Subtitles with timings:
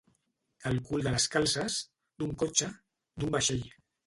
[0.69, 1.75] El cul de les calces,
[2.23, 2.71] d'un cotxe,
[3.21, 3.65] d'un vaixell.